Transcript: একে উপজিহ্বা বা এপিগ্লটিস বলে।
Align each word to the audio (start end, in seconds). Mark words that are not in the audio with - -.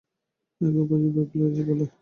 একে 0.61 0.79
উপজিহ্বা 0.83 1.11
বা 1.15 1.21
এপিগ্লটিস 1.23 1.61
বলে। 1.69 1.85